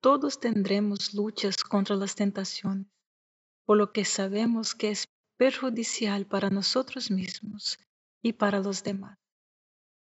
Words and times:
todos 0.00 0.40
tendremos 0.40 1.12
luchas 1.12 1.56
contra 1.58 1.94
las 1.94 2.14
tentaciones, 2.14 2.86
por 3.66 3.76
lo 3.76 3.92
que 3.92 4.04
sabemos 4.04 4.74
que 4.74 4.90
es 4.90 5.06
perjudicial 5.36 6.26
para 6.26 6.48
nosotros 6.48 7.10
mismos 7.10 7.78
y 8.22 8.32
para 8.32 8.60
los 8.60 8.82
demás. 8.82 9.18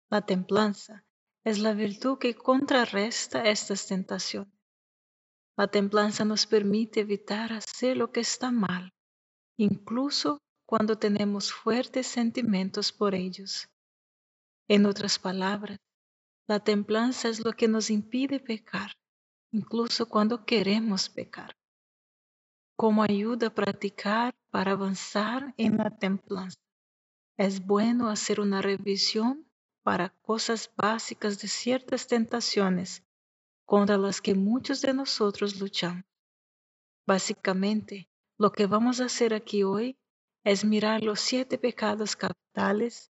La 0.08 0.24
templanza 0.24 1.04
es 1.44 1.58
la 1.58 1.72
virtud 1.74 2.18
que 2.18 2.34
contrarresta 2.34 3.42
estas 3.42 3.86
tentaciones. 3.86 4.52
La 5.56 5.68
templanza 5.68 6.24
nos 6.24 6.46
permite 6.46 7.00
evitar 7.00 7.52
hacer 7.52 7.96
lo 7.96 8.12
que 8.12 8.20
está 8.20 8.50
mal, 8.50 8.92
incluso 9.56 10.38
cuando 10.66 10.98
tenemos 10.98 11.52
fuertes 11.52 12.06
sentimientos 12.06 12.92
por 12.92 13.14
ellos. 13.14 13.68
En 14.68 14.86
otras 14.86 15.18
palabras, 15.18 15.78
la 16.46 16.60
templanza 16.60 17.28
es 17.28 17.44
lo 17.44 17.52
que 17.52 17.68
nos 17.68 17.90
impide 17.90 18.38
pecar 18.40 18.92
incluso 19.52 20.08
cuando 20.08 20.44
queremos 20.44 21.08
pecar. 21.08 21.56
Como 22.76 23.02
ayuda 23.02 23.48
a 23.48 23.54
practicar 23.54 24.34
para 24.50 24.72
avanzar 24.72 25.54
en 25.56 25.76
la 25.76 25.90
templanza. 25.90 26.58
Es 27.36 27.64
bueno 27.64 28.08
hacer 28.08 28.40
una 28.40 28.62
revisión 28.62 29.50
para 29.82 30.10
cosas 30.22 30.70
básicas 30.76 31.40
de 31.40 31.48
ciertas 31.48 32.06
tentaciones 32.06 33.02
contra 33.64 33.96
las 33.96 34.20
que 34.20 34.34
muchos 34.34 34.82
de 34.82 34.94
nosotros 34.94 35.60
luchamos. 35.60 36.04
Básicamente, 37.06 38.08
lo 38.38 38.52
que 38.52 38.66
vamos 38.66 39.00
a 39.00 39.06
hacer 39.06 39.34
aquí 39.34 39.62
hoy 39.62 39.96
es 40.44 40.64
mirar 40.64 41.02
los 41.02 41.20
siete 41.20 41.58
pecados 41.58 42.16
capitales, 42.16 43.10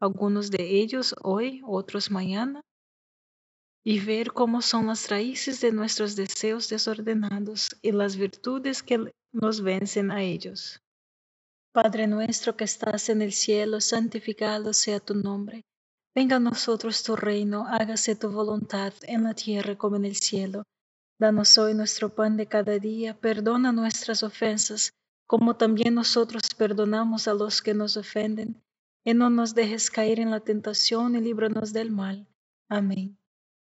algunos 0.00 0.50
de 0.50 0.80
ellos 0.80 1.14
hoy, 1.22 1.62
otros 1.66 2.10
mañana, 2.10 2.62
y 3.90 4.00
ver 4.00 4.34
cómo 4.34 4.60
son 4.60 4.88
las 4.88 5.08
raíces 5.08 5.62
de 5.62 5.72
nuestros 5.72 6.14
deseos 6.14 6.68
desordenados 6.68 7.70
y 7.80 7.90
las 7.90 8.16
virtudes 8.16 8.82
que 8.82 9.14
nos 9.32 9.62
vencen 9.62 10.10
a 10.10 10.20
ellos. 10.22 10.82
Padre 11.72 12.06
nuestro 12.06 12.54
que 12.54 12.64
estás 12.64 13.08
en 13.08 13.22
el 13.22 13.32
cielo, 13.32 13.80
santificado 13.80 14.74
sea 14.74 15.00
tu 15.00 15.14
nombre. 15.14 15.64
Venga 16.14 16.36
a 16.36 16.38
nosotros 16.38 17.02
tu 17.02 17.16
reino, 17.16 17.66
hágase 17.66 18.14
tu 18.14 18.30
voluntad 18.30 18.92
en 19.04 19.24
la 19.24 19.32
tierra 19.32 19.78
como 19.78 19.96
en 19.96 20.04
el 20.04 20.16
cielo. 20.16 20.64
Danos 21.18 21.56
hoy 21.56 21.72
nuestro 21.72 22.14
pan 22.14 22.36
de 22.36 22.46
cada 22.46 22.78
día, 22.78 23.18
perdona 23.18 23.72
nuestras 23.72 24.22
ofensas, 24.22 24.92
como 25.26 25.56
también 25.56 25.94
nosotros 25.94 26.42
perdonamos 26.58 27.26
a 27.26 27.32
los 27.32 27.62
que 27.62 27.72
nos 27.72 27.96
ofenden, 27.96 28.62
y 29.02 29.14
no 29.14 29.30
nos 29.30 29.54
dejes 29.54 29.90
caer 29.90 30.20
en 30.20 30.30
la 30.30 30.40
tentación 30.40 31.16
y 31.16 31.22
líbranos 31.22 31.72
del 31.72 31.90
mal. 31.90 32.28
Amén. 32.68 33.17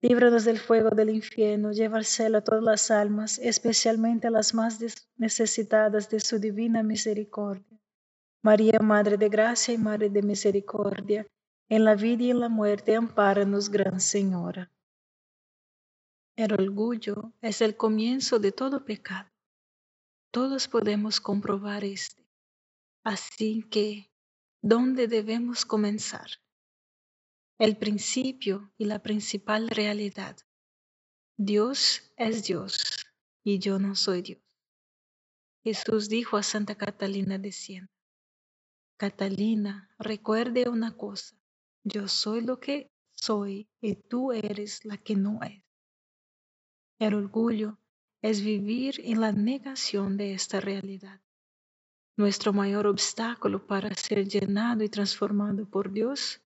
líbranos 0.00 0.44
del 0.44 0.58
fuego 0.58 0.90
del 0.90 1.10
infierno, 1.10 1.72
lleva 1.72 1.98
al 1.98 2.04
cielo 2.04 2.38
a 2.38 2.44
todas 2.44 2.62
las 2.62 2.90
almas, 2.90 3.38
especialmente 3.38 4.28
a 4.28 4.30
las 4.30 4.54
más 4.54 4.78
necesitadas 5.16 6.08
de 6.08 6.20
su 6.20 6.38
divina 6.38 6.82
misericordia. 6.82 7.80
María, 8.42 8.78
Madre 8.78 9.16
de 9.16 9.28
Gracia 9.28 9.74
y 9.74 9.78
Madre 9.78 10.10
de 10.10 10.22
Misericordia, 10.22 11.26
en 11.68 11.84
la 11.84 11.94
vida 11.94 12.24
y 12.24 12.30
en 12.30 12.40
la 12.40 12.48
muerte, 12.48 12.94
ampáranos, 12.94 13.68
Gran 13.68 14.00
Señora. 14.00 14.70
El 16.36 16.52
orgullo 16.52 17.32
es 17.42 17.60
el 17.60 17.76
comienzo 17.76 18.38
de 18.38 18.52
todo 18.52 18.84
pecado. 18.84 19.28
Todos 20.30 20.68
podemos 20.68 21.20
comprobar 21.20 21.82
este. 21.82 22.24
Así 23.02 23.64
que, 23.64 24.08
¿dónde 24.62 25.08
debemos 25.08 25.64
comenzar? 25.64 26.28
El 27.58 27.76
principio 27.76 28.72
y 28.78 28.84
la 28.84 29.02
principal 29.02 29.68
realidad. 29.68 30.36
Dios 31.36 32.12
es 32.16 32.44
Dios 32.44 33.04
y 33.42 33.58
yo 33.58 33.80
no 33.80 33.96
soy 33.96 34.22
Dios. 34.22 34.40
Jesús 35.64 36.08
dijo 36.08 36.36
a 36.36 36.44
Santa 36.44 36.76
Catalina 36.76 37.36
de 37.36 37.50
Siena, 37.50 37.90
Catalina, 38.96 39.92
recuerde 39.98 40.68
una 40.68 40.96
cosa, 40.96 41.36
yo 41.82 42.06
soy 42.06 42.42
lo 42.42 42.60
que 42.60 42.92
soy 43.14 43.68
y 43.80 43.96
tú 43.96 44.30
eres 44.30 44.84
la 44.84 44.96
que 44.96 45.16
no 45.16 45.40
es. 45.42 45.64
El 47.00 47.14
orgullo 47.14 47.76
es 48.22 48.40
vivir 48.40 49.00
en 49.02 49.20
la 49.20 49.32
negación 49.32 50.16
de 50.16 50.32
esta 50.32 50.60
realidad. 50.60 51.20
Nuestro 52.16 52.52
mayor 52.52 52.86
obstáculo 52.86 53.66
para 53.66 53.92
ser 53.96 54.28
llenado 54.28 54.84
y 54.84 54.88
transformado 54.88 55.68
por 55.68 55.90
Dios 55.90 56.40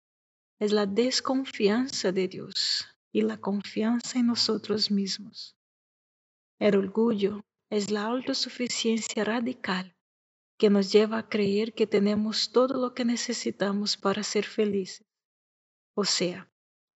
es 0.63 0.71
la 0.71 0.87
desconfianza 0.87 2.13
de 2.13 2.29
Dios 2.29 2.87
y 3.11 3.23
la 3.23 3.37
confianza 3.39 4.21
en 4.21 4.29
nosotros 4.29 4.93
mismos. 4.93 5.57
El 6.61 6.77
orgullo 6.77 7.41
es 7.69 7.91
la 7.91 8.05
autosuficiencia 8.05 9.25
radical 9.25 9.97
que 10.59 10.71
nos 10.71 10.93
lleva 10.93 11.19
a 11.19 11.29
creer 11.29 11.75
que 11.75 11.89
tenemos 11.89 12.53
todo 12.53 12.81
lo 12.81 12.95
que 12.95 13.05
necesitamos 13.05 13.97
para 13.97 14.23
ser 14.23 14.45
felices. 14.45 15.05
O 15.95 16.05
sea, 16.05 16.49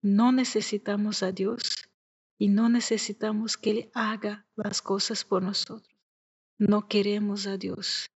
no 0.02 0.34
necesitamos 0.34 1.24
a 1.24 1.32
Dios 1.32 1.90
y 2.38 2.50
no 2.50 2.68
necesitamos 2.68 3.56
que 3.56 3.72
Él 3.72 3.92
haga 3.94 4.46
las 4.56 4.82
cosas 4.82 5.24
por 5.24 5.42
nosotros. 5.42 5.98
No 6.58 6.90
queremos 6.90 7.48
a 7.48 7.56
Dios 7.56 8.10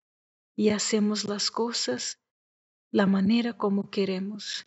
y 0.57 0.71
hacemos 0.71 1.23
las 1.23 1.53
cosas 1.53 2.19
la 2.91 3.07
manera 3.07 3.57
como 3.57 3.91
queremos. 3.91 4.67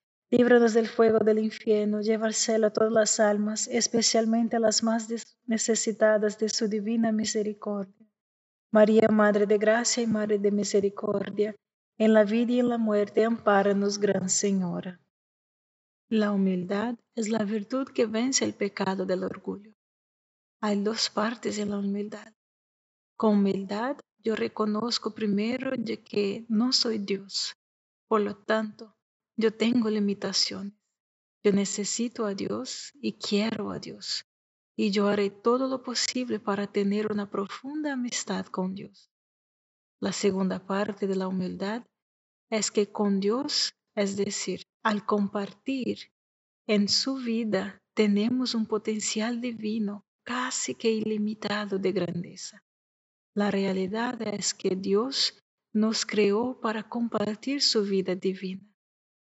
Líbranos 0.31 0.73
del 0.73 0.87
fuego 0.87 1.19
del 1.19 1.39
infierno, 1.39 1.99
lleva 1.99 2.25
al 2.25 2.33
cielo 2.33 2.67
a 2.67 2.69
todas 2.69 2.93
las 2.93 3.19
almas, 3.19 3.67
especialmente 3.67 4.55
a 4.55 4.59
las 4.59 4.81
más 4.81 5.09
necesitadas 5.45 6.39
de 6.39 6.47
su 6.47 6.69
divina 6.69 7.11
misericordia. 7.11 8.07
María, 8.71 9.09
Madre 9.09 9.45
de 9.45 9.57
Gracia 9.57 10.01
y 10.01 10.07
Madre 10.07 10.39
de 10.39 10.51
Misericordia, 10.51 11.53
en 11.97 12.13
la 12.13 12.23
vida 12.23 12.53
y 12.53 12.59
en 12.61 12.69
la 12.69 12.77
muerte, 12.77 13.25
ampáranos, 13.25 13.99
Gran 13.99 14.29
Señora. 14.29 15.01
La 16.07 16.31
humildad 16.31 16.95
es 17.13 17.27
la 17.27 17.43
virtud 17.43 17.89
que 17.89 18.05
vence 18.05 18.45
el 18.45 18.53
pecado 18.53 19.05
del 19.05 19.25
orgullo. 19.25 19.73
Hay 20.61 20.81
dos 20.81 21.09
partes 21.09 21.57
en 21.57 21.71
la 21.71 21.79
humildad. 21.79 22.33
Con 23.17 23.39
humildad 23.39 23.97
yo 24.19 24.37
reconozco 24.37 25.13
primero 25.13 25.71
de 25.77 26.01
que 26.01 26.45
no 26.47 26.71
soy 26.71 26.99
Dios. 26.99 27.53
Por 28.07 28.21
lo 28.21 28.37
tanto, 28.37 28.95
yo 29.37 29.53
tengo 29.53 29.89
limitaciones. 29.89 30.73
Yo 31.43 31.51
necesito 31.51 32.25
a 32.25 32.35
Dios 32.35 32.93
y 33.01 33.13
quiero 33.13 33.71
a 33.71 33.79
Dios. 33.79 34.25
Y 34.75 34.91
yo 34.91 35.07
haré 35.07 35.29
todo 35.29 35.67
lo 35.67 35.81
posible 35.81 36.39
para 36.39 36.71
tener 36.71 37.11
una 37.11 37.29
profunda 37.29 37.93
amistad 37.93 38.45
con 38.45 38.75
Dios. 38.75 39.11
La 39.99 40.11
segunda 40.11 40.65
parte 40.65 41.07
de 41.07 41.15
la 41.15 41.27
humildad 41.27 41.83
es 42.49 42.71
que 42.71 42.91
con 42.91 43.19
Dios, 43.19 43.73
es 43.95 44.17
decir, 44.17 44.63
al 44.83 45.05
compartir 45.05 46.11
en 46.67 46.87
su 46.87 47.15
vida, 47.15 47.81
tenemos 47.93 48.53
un 48.53 48.65
potencial 48.67 49.41
divino 49.41 50.05
casi 50.23 50.75
que 50.75 50.91
ilimitado 50.91 51.79
de 51.79 51.91
grandeza. 51.91 52.63
La 53.33 53.49
realidad 53.49 54.21
es 54.21 54.53
que 54.53 54.75
Dios 54.75 55.41
nos 55.73 56.05
creó 56.05 56.59
para 56.59 56.87
compartir 56.87 57.61
su 57.61 57.83
vida 57.83 58.15
divina 58.15 58.70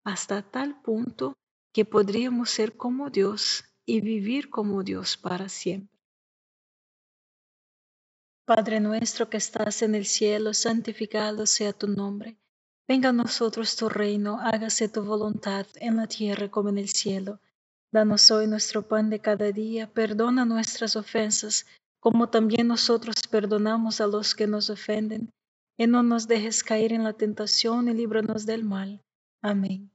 hasta 0.06 0.44
tal 0.44 0.82
punto 0.82 1.34
que 1.74 1.84
podríamos 1.84 2.50
ser 2.52 2.78
como 2.78 3.10
Dios 3.10 3.66
y 3.86 4.02
vivir 4.02 4.50
como 4.50 4.84
Dios 4.84 5.18
para 5.18 5.50
siempre. 5.50 6.00
Padre 8.46 8.80
nuestro 8.80 9.28
que 9.28 9.38
estás 9.38 9.82
en 9.82 9.96
el 9.96 10.06
cielo, 10.06 10.54
santificado 10.54 11.48
sea 11.48 11.74
tu 11.74 11.88
nombre. 11.88 12.38
Venga 12.88 13.10
a 13.10 13.14
nosotros 13.14 13.76
tu 13.76 13.90
reino, 13.90 14.40
hágase 14.40 14.88
tu 14.88 15.04
voluntad 15.04 15.66
en 15.76 15.98
la 15.98 16.06
tierra 16.06 16.52
como 16.52 16.70
en 16.70 16.78
el 16.78 16.90
cielo. 16.90 17.42
Danos 17.92 18.30
hoy 18.30 18.46
nuestro 18.46 18.88
pan 18.88 19.10
de 19.10 19.20
cada 19.20 19.52
día, 19.52 19.92
perdona 19.92 20.46
nuestras 20.46 20.96
ofensas, 20.96 21.66
como 22.00 22.30
también 22.30 22.68
nosotros 22.68 23.16
perdonamos 23.32 24.00
a 24.02 24.06
los 24.06 24.36
que 24.36 24.46
nos 24.46 24.70
ofenden, 24.70 25.32
y 25.76 25.88
no 25.88 26.04
nos 26.04 26.28
dejes 26.28 26.64
caer 26.64 26.94
en 26.94 27.04
la 27.04 27.14
tentación 27.14 27.90
y 27.90 27.96
líbranos 27.96 28.46
del 28.46 28.64
mal. 28.64 29.02
Amén. 29.42 29.95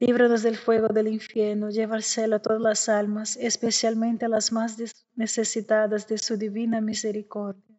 líbranos 0.00 0.42
del 0.42 0.56
fuego 0.56 0.88
del 0.88 1.08
infierno, 1.08 1.68
lleva 1.68 1.94
al 1.94 2.02
cielo 2.02 2.36
a 2.36 2.38
todas 2.40 2.60
las 2.60 2.88
almas, 2.88 3.36
especialmente 3.36 4.24
a 4.24 4.28
las 4.28 4.50
más 4.50 4.78
necesitadas 5.14 6.08
de 6.08 6.16
su 6.16 6.38
divina 6.38 6.80
misericordia. 6.80 7.76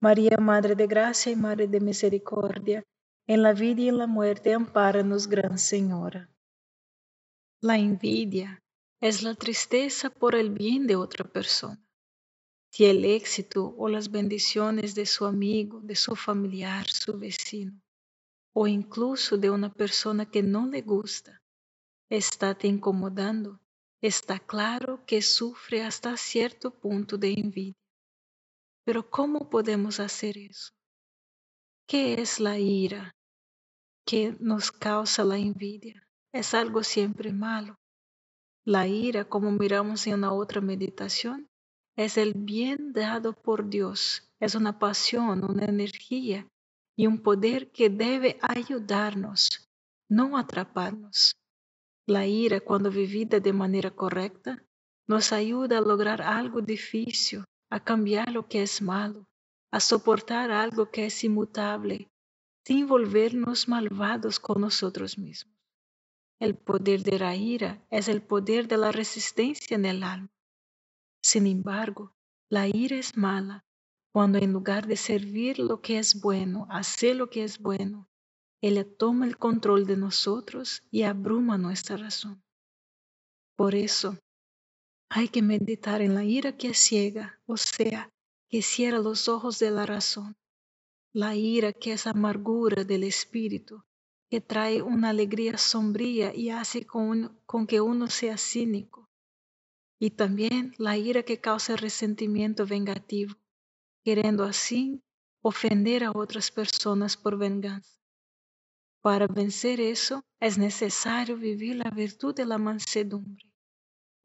María, 0.00 0.38
Madre 0.38 0.74
de 0.74 0.86
Gracia 0.86 1.30
y 1.30 1.36
Madre 1.36 1.68
de 1.68 1.80
Misericordia, 1.80 2.82
en 3.26 3.42
la 3.42 3.52
vida 3.52 3.82
y 3.82 3.88
en 3.88 3.98
la 3.98 4.06
muerte, 4.06 4.54
ampáranos, 4.54 5.28
Gran 5.28 5.58
Señora. 5.58 6.30
La 7.60 7.76
envidia 7.76 8.62
es 9.02 9.22
la 9.22 9.34
tristeza 9.34 10.08
por 10.08 10.34
el 10.34 10.48
bien 10.48 10.86
de 10.86 10.96
otra 10.96 11.26
persona. 11.26 11.78
Si 12.72 12.86
el 12.86 13.04
éxito 13.04 13.74
o 13.76 13.88
las 13.90 14.10
bendiciones 14.10 14.94
de 14.94 15.04
su 15.04 15.26
amigo, 15.26 15.80
de 15.82 15.96
su 15.96 16.16
familiar, 16.16 16.88
su 16.88 17.18
vecino, 17.18 17.78
o 18.54 18.66
incluso 18.66 19.36
de 19.36 19.50
una 19.50 19.70
persona 19.70 20.30
que 20.30 20.42
no 20.42 20.66
le 20.66 20.80
gusta, 20.80 21.39
está 22.10 22.54
te 22.54 22.66
incomodando, 22.66 23.60
está 24.02 24.40
claro 24.40 25.04
que 25.06 25.22
sufre 25.22 25.82
hasta 25.82 26.16
cierto 26.16 26.72
punto 26.72 27.16
de 27.16 27.32
envidia. 27.32 27.74
Pero 28.84 29.08
¿cómo 29.08 29.48
podemos 29.48 30.00
hacer 30.00 30.36
eso? 30.36 30.72
¿Qué 31.86 32.14
es 32.14 32.40
la 32.40 32.58
ira 32.58 33.14
que 34.04 34.36
nos 34.40 34.72
causa 34.72 35.22
la 35.24 35.38
envidia? 35.38 36.06
Es 36.32 36.54
algo 36.54 36.82
siempre 36.82 37.32
malo. 37.32 37.76
La 38.64 38.86
ira, 38.86 39.24
como 39.24 39.50
miramos 39.52 40.06
en 40.06 40.14
una 40.14 40.32
otra 40.32 40.60
meditación, 40.60 41.48
es 41.96 42.16
el 42.16 42.34
bien 42.34 42.92
dado 42.92 43.32
por 43.32 43.68
Dios, 43.68 44.28
es 44.40 44.54
una 44.54 44.78
pasión, 44.78 45.44
una 45.44 45.64
energía 45.64 46.46
y 46.96 47.06
un 47.06 47.22
poder 47.22 47.70
que 47.70 47.88
debe 47.88 48.38
ayudarnos, 48.42 49.68
no 50.08 50.36
atraparnos. 50.36 51.39
La 52.10 52.26
ira, 52.26 52.58
cuando 52.60 52.90
vivida 52.90 53.38
de 53.38 53.52
manera 53.52 53.92
correcta, 53.92 54.60
nos 55.06 55.32
ayuda 55.32 55.78
a 55.78 55.80
lograr 55.80 56.20
algo 56.20 56.60
difícil, 56.60 57.44
a 57.70 57.78
cambiar 57.78 58.32
lo 58.32 58.48
que 58.48 58.62
es 58.62 58.82
malo, 58.82 59.28
a 59.70 59.78
soportar 59.78 60.50
algo 60.50 60.90
que 60.90 61.06
es 61.06 61.22
inmutable, 61.22 62.10
sin 62.66 62.88
volvernos 62.88 63.68
malvados 63.68 64.40
con 64.40 64.60
nosotros 64.60 65.18
mismos. 65.18 65.56
El 66.40 66.56
poder 66.56 67.04
de 67.04 67.16
la 67.16 67.36
ira 67.36 67.86
es 67.90 68.08
el 68.08 68.22
poder 68.22 68.66
de 68.66 68.78
la 68.78 68.90
resistencia 68.90 69.76
en 69.76 69.84
el 69.84 70.02
alma. 70.02 70.32
Sin 71.22 71.46
embargo, 71.46 72.12
la 72.50 72.66
ira 72.66 72.96
es 72.96 73.16
mala 73.16 73.64
cuando 74.12 74.38
en 74.38 74.52
lugar 74.52 74.88
de 74.88 74.96
servir 74.96 75.60
lo 75.60 75.80
que 75.80 76.00
es 76.00 76.20
bueno, 76.20 76.66
hacer 76.70 77.14
lo 77.14 77.30
que 77.30 77.44
es 77.44 77.60
bueno, 77.60 78.09
ella 78.60 78.84
toma 78.84 79.26
el 79.26 79.38
control 79.38 79.86
de 79.86 79.96
nosotros 79.96 80.82
y 80.90 81.02
abruma 81.02 81.56
nuestra 81.56 81.96
razón. 81.96 82.42
Por 83.56 83.74
eso, 83.74 84.18
hay 85.08 85.28
que 85.28 85.42
meditar 85.42 86.02
en 86.02 86.14
la 86.14 86.24
ira 86.24 86.56
que 86.56 86.74
ciega, 86.74 87.40
o 87.46 87.56
sea, 87.56 88.10
que 88.48 88.62
cierra 88.62 88.98
los 88.98 89.28
ojos 89.28 89.58
de 89.58 89.70
la 89.70 89.86
razón, 89.86 90.36
la 91.12 91.34
ira 91.34 91.72
que 91.72 91.92
es 91.92 92.06
amargura 92.06 92.84
del 92.84 93.04
espíritu, 93.04 93.82
que 94.30 94.40
trae 94.40 94.82
una 94.82 95.08
alegría 95.08 95.58
sombría 95.58 96.34
y 96.34 96.50
hace 96.50 96.86
con, 96.86 97.36
que 97.66 97.80
uno 97.80 98.08
sea 98.08 98.36
cínico. 98.38 99.08
Y 99.98 100.10
también 100.10 100.72
la 100.78 100.96
ira 100.96 101.24
que 101.24 101.40
causa 101.40 101.76
resentimiento 101.76 102.64
vengativo, 102.66 103.34
queriendo 104.04 104.44
así 104.44 105.02
ofender 105.42 106.04
a 106.04 106.12
otras 106.12 106.50
personas 106.50 107.16
por 107.16 107.36
venganza. 107.36 107.99
Para 109.02 109.26
vencer 109.26 109.80
eso 109.80 110.22
es 110.40 110.58
necesario 110.58 111.36
vivir 111.36 111.76
la 111.76 111.90
virtud 111.90 112.34
de 112.34 112.44
la 112.44 112.58
mansedumbre, 112.58 113.50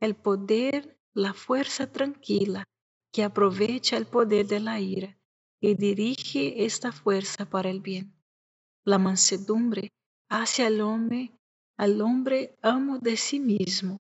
el 0.02 0.16
poder, 0.16 1.00
la 1.14 1.34
fuerza 1.34 1.90
tranquila 1.90 2.66
que 3.14 3.24
aprovecha 3.24 3.96
el 3.96 4.06
poder 4.06 4.48
de 4.48 4.60
la 4.60 4.82
ira 4.82 5.18
y 5.62 5.76
dirige 5.76 6.66
esta 6.66 6.92
fuerza 6.92 7.46
para 7.50 7.70
el 7.70 7.80
bien. 7.80 8.14
La 8.84 8.98
mansedumbre 8.98 9.94
hace 10.30 10.66
al 10.66 10.82
hombre, 10.82 11.32
al 11.78 12.02
hombre 12.02 12.58
amo 12.62 13.00
de 13.00 13.16
sí 13.16 13.40
mismo. 13.40 13.98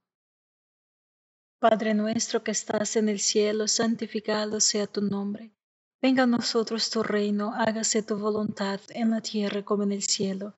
Padre 1.59 1.93
nuestro 1.93 2.43
que 2.43 2.51
estás 2.51 2.97
en 2.97 3.07
el 3.07 3.19
cielo, 3.19 3.69
santificado 3.69 4.59
sea 4.59 4.88
tu 4.88 5.01
nombre. 5.01 5.55
Venga 6.01 6.23
a 6.23 6.27
nosotros 6.27 6.89
tu 6.89 7.01
reino, 7.01 7.53
hágase 7.55 8.03
tu 8.03 8.17
voluntad 8.17 8.81
en 8.89 9.11
la 9.11 9.21
tierra 9.21 9.63
como 9.63 9.83
en 9.83 9.93
el 9.93 10.03
cielo. 10.03 10.57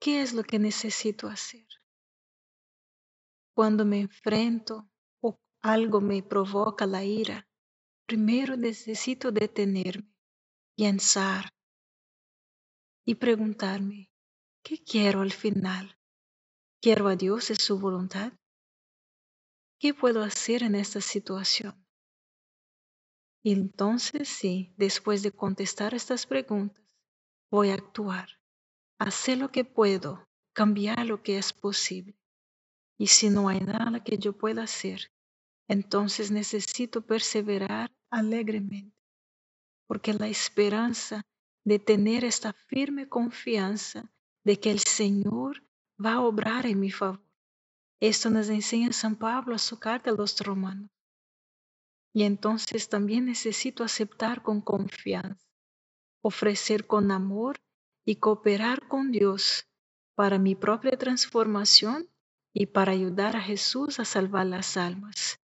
¿Qué 0.00 0.22
es 0.22 0.32
lo 0.32 0.44
que 0.44 0.60
necesito 0.60 1.26
hacer? 1.26 1.66
Cuando 3.52 3.84
me 3.84 4.00
enfrento 4.00 4.88
o 5.20 5.40
algo 5.60 6.00
me 6.00 6.22
provoca 6.22 6.86
la 6.86 7.04
ira, 7.04 7.48
primero 8.06 8.56
necesito 8.56 9.32
detenerme, 9.32 10.14
pensar 10.76 11.52
y 13.04 13.16
preguntarme, 13.16 14.12
¿qué 14.62 14.84
quiero 14.84 15.22
al 15.22 15.32
final? 15.32 15.98
¿Quiero 16.80 17.08
a 17.08 17.16
Dios 17.16 17.50
y 17.50 17.56
su 17.56 17.80
voluntad? 17.80 18.32
¿Qué 19.80 19.94
puedo 19.94 20.22
hacer 20.22 20.62
en 20.62 20.76
esta 20.76 21.00
situación? 21.00 21.84
Y 23.42 23.52
entonces 23.52 24.28
sí, 24.28 24.72
después 24.76 25.24
de 25.24 25.32
contestar 25.32 25.94
estas 25.94 26.24
preguntas, 26.26 26.84
voy 27.50 27.70
a 27.70 27.74
actuar 27.74 28.37
hacer 28.98 29.38
lo 29.38 29.50
que 29.50 29.64
puedo, 29.64 30.28
cambiar 30.52 31.06
lo 31.06 31.22
que 31.22 31.38
es 31.38 31.52
posible. 31.52 32.16
Y 32.98 33.06
si 33.06 33.30
no 33.30 33.48
hay 33.48 33.60
nada 33.60 34.02
que 34.02 34.18
yo 34.18 34.32
pueda 34.32 34.64
hacer, 34.64 35.12
entonces 35.68 36.30
necesito 36.30 37.02
perseverar 37.02 37.92
alegremente, 38.10 38.96
porque 39.86 40.14
la 40.14 40.28
esperanza 40.28 41.22
de 41.64 41.78
tener 41.78 42.24
esta 42.24 42.52
firme 42.52 43.08
confianza 43.08 44.10
de 44.44 44.58
que 44.58 44.70
el 44.70 44.80
Señor 44.80 45.62
va 46.04 46.14
a 46.14 46.20
obrar 46.20 46.66
en 46.66 46.80
mi 46.80 46.90
favor. 46.90 47.22
Esto 48.00 48.30
nos 48.30 48.48
enseña 48.48 48.92
San 48.92 49.16
Pablo 49.16 49.54
a 49.54 49.58
su 49.58 49.78
carta 49.78 50.10
a 50.10 50.14
los 50.14 50.38
romanos. 50.40 50.90
Y 52.14 52.22
entonces 52.22 52.88
también 52.88 53.26
necesito 53.26 53.84
aceptar 53.84 54.42
con 54.42 54.60
confianza, 54.60 55.46
ofrecer 56.22 56.86
con 56.86 57.10
amor 57.10 57.60
y 58.04 58.16
cooperar 58.16 58.77
con 58.88 59.12
Dios 59.12 59.68
para 60.16 60.38
mi 60.38 60.54
propia 60.54 60.96
transformación 60.98 62.08
y 62.52 62.66
para 62.66 62.92
ayudar 62.92 63.36
a 63.36 63.40
Jesús 63.40 64.00
a 64.00 64.04
salvar 64.04 64.46
las 64.46 64.76
almas. 64.76 65.38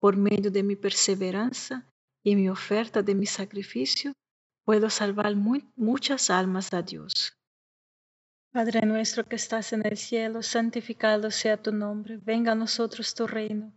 Por 0.00 0.16
medio 0.16 0.50
de 0.50 0.62
mi 0.62 0.76
perseverancia 0.76 1.88
y 2.22 2.36
mi 2.36 2.48
oferta 2.48 3.02
de 3.02 3.14
mi 3.14 3.26
sacrificio, 3.26 4.12
puedo 4.64 4.90
salvar 4.90 5.34
muchas 5.36 6.28
almas 6.28 6.74
a 6.74 6.82
Dios. 6.82 7.36
Padre 8.52 8.82
nuestro 8.82 9.24
que 9.24 9.36
estás 9.36 9.72
en 9.72 9.86
el 9.86 9.96
cielo, 9.96 10.42
santificado 10.42 11.30
sea 11.30 11.56
tu 11.56 11.72
nombre, 11.72 12.18
venga 12.18 12.52
a 12.52 12.54
nosotros 12.54 13.14
tu 13.14 13.26
reino, 13.26 13.72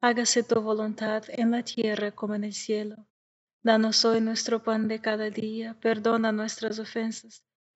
hágase 0.00 0.44
tu 0.44 0.60
voluntad 0.60 1.24
en 1.28 1.50
la 1.50 1.64
tierra 1.64 2.12
como 2.12 2.36
en 2.36 2.44
el 2.44 2.54
cielo. 2.54 3.08
Danos 3.62 4.04
hoy 4.04 4.20
nuestro 4.20 4.62
pan 4.62 4.86
de 4.86 5.00
cada 5.00 5.30
día, 5.30 5.76
perdona 5.80 6.30
nuestras 6.30 6.78
ofensas, 6.78 7.42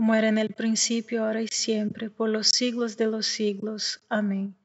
como 0.00 0.14
era 0.14 0.30
en 0.30 0.38
el 0.38 0.54
principio, 0.54 1.26
ahora 1.26 1.42
y 1.42 1.48
siempre, 1.48 2.08
por 2.08 2.30
los 2.30 2.46
siglos 2.46 2.96
de 2.96 3.04
los 3.04 3.26
siglos. 3.26 4.00
Amén. 4.08 4.56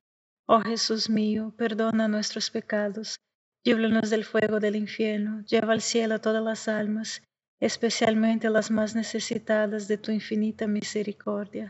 Oh 0.45 0.61
Jesús 0.61 1.09
mío, 1.09 1.53
perdona 1.57 2.07
nuestros 2.07 2.49
pecados 2.49 3.17
Líbranos 3.65 4.09
del 4.09 4.23
fuego 4.23 4.61
del 4.61 4.77
infierno, 4.77 5.43
lleva 5.43 5.73
al 5.73 5.81
cielo 5.81 6.15
a 6.15 6.19
todas 6.19 6.41
las 6.41 6.69
almas, 6.69 7.21
especialmente 7.59 8.49
las 8.49 8.71
más 8.71 8.95
necesitadas 8.95 9.89
de 9.89 9.97
tu 9.97 10.13
infinita 10.13 10.67
misericordia. 10.67 11.69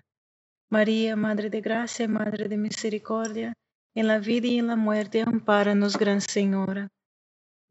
María, 0.69 1.15
Madre 1.15 1.49
de 1.49 1.61
Gracia 1.61 2.07
Madre 2.07 2.47
de 2.47 2.57
Misericordia, 2.57 3.53
en 3.95 4.05
la 4.05 4.19
vida 4.19 4.45
y 4.45 4.59
en 4.59 4.67
la 4.67 4.75
muerte, 4.75 5.23
ampáranos, 5.25 5.97
Gran 5.97 6.21
Señora. 6.21 6.87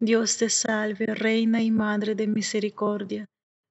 Dios 0.01 0.39
te 0.39 0.51
salve, 0.51 1.07
Reina 1.07 1.63
y 1.63 1.71
Madre 1.71 2.17
de 2.17 2.27
Misericordia, 2.27 3.27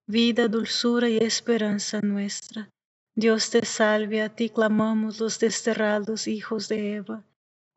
vida, 0.08 0.48
dulzura 0.48 1.10
y 1.10 1.18
esperanza 1.18 2.02
nuestra. 2.02 2.70
Dios 3.16 3.50
te 3.52 3.66
salve, 3.66 4.22
a 4.22 4.30
ti 4.36 4.50
clamamos 4.50 5.20
los 5.20 5.40
desterrados 5.40 6.28
hijos 6.28 6.68
de 6.68 6.96
Eva. 6.96 7.26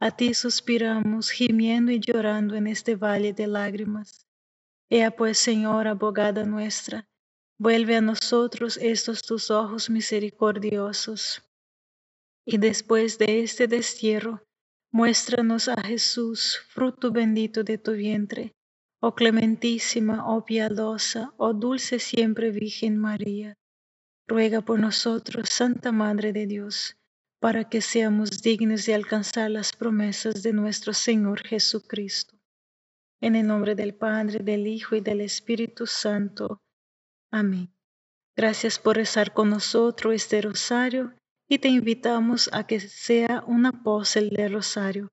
A 0.00 0.10
ti 0.10 0.34
suspiramos, 0.34 1.30
gimiendo 1.30 1.92
y 1.92 2.00
llorando 2.00 2.54
en 2.54 2.66
este 2.66 2.96
valle 2.96 3.32
de 3.32 3.46
lágrimas. 3.46 4.26
Ea 4.88 5.10
pues, 5.10 5.38
Señora, 5.38 5.92
abogada 5.92 6.44
nuestra, 6.44 7.08
vuelve 7.58 7.96
a 7.96 8.00
nosotros 8.00 8.76
estos 8.76 9.22
tus 9.22 9.50
ojos 9.50 9.90
misericordiosos. 9.90 11.42
Y 12.44 12.58
después 12.58 13.18
de 13.18 13.42
este 13.42 13.66
destierro, 13.66 14.42
muéstranos 14.90 15.68
a 15.68 15.80
Jesús, 15.82 16.60
fruto 16.68 17.10
bendito 17.10 17.62
de 17.62 17.76
tu 17.76 17.92
vientre, 17.92 18.55
oh 19.06 19.14
clementísima, 19.14 20.16
oh 20.26 20.44
piadosa, 20.44 21.32
oh 21.36 21.52
dulce 21.52 21.98
siempre 21.98 22.50
Virgen 22.50 22.98
María. 22.98 23.50
Ruega 24.26 24.60
por 24.60 24.78
nosotros, 24.80 25.48
Santa 25.48 25.92
Madre 25.92 26.32
de 26.32 26.46
Dios 26.46 26.96
para 27.40 27.68
que 27.68 27.80
seamos 27.80 28.42
dignos 28.42 28.86
de 28.86 28.94
alcanzar 28.94 29.50
las 29.50 29.72
promesas 29.72 30.42
de 30.42 30.52
nuestro 30.52 30.92
Señor 30.92 31.46
Jesucristo. 31.46 32.36
En 33.20 33.36
el 33.36 33.46
nombre 33.46 33.74
del 33.74 33.94
Padre, 33.94 34.40
del 34.40 34.66
Hijo 34.66 34.96
y 34.96 35.00
del 35.00 35.20
Espíritu 35.20 35.86
Santo. 35.86 36.60
Amén. 37.30 37.72
Gracias 38.36 38.78
por 38.78 38.96
rezar 38.96 39.32
con 39.32 39.50
nosotros 39.50 40.14
este 40.14 40.42
rosario 40.42 41.14
y 41.48 41.58
te 41.58 41.68
invitamos 41.68 42.50
a 42.52 42.66
que 42.66 42.80
sea 42.80 43.44
un 43.46 43.66
apóstol 43.66 44.30
del 44.30 44.52
rosario. 44.52 45.08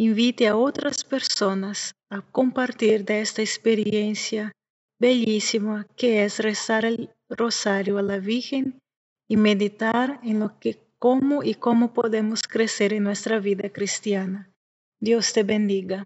Invite 0.00 0.46
a 0.46 0.56
otras 0.56 1.02
personas 1.02 1.96
a 2.08 2.20
compartir 2.22 3.04
de 3.04 3.20
esta 3.20 3.42
experiencia 3.42 4.52
bellísimo 5.00 5.84
que 5.96 6.24
es 6.24 6.38
rezar 6.38 6.84
el 6.84 7.10
rosario 7.28 7.98
a 7.98 8.02
la 8.02 8.18
Virgen 8.18 8.80
y 9.26 9.36
meditar 9.36 10.20
en 10.22 10.38
lo 10.38 10.56
que, 10.60 10.78
cómo 11.00 11.42
y 11.42 11.54
cómo 11.54 11.92
podemos 11.94 12.42
crecer 12.42 12.92
en 12.92 13.02
nuestra 13.02 13.40
vida 13.40 13.70
cristiana. 13.70 14.48
Dios 15.00 15.32
te 15.32 15.42
bendiga. 15.42 16.04